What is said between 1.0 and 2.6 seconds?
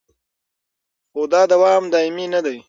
خو دا دوام دایمي نه دی